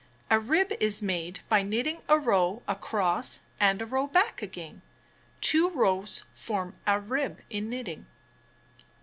[0.31, 4.81] A rib is made by knitting a row across and a row back again.
[5.41, 8.07] Two rows form a rib in knitting.